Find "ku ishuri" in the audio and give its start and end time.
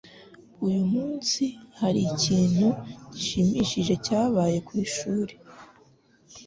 4.67-5.33